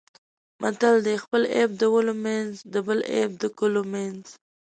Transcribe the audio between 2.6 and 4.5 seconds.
د بل عیب د کلو منځ دی.